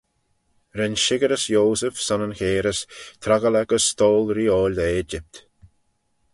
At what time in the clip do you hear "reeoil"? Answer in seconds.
4.37-4.75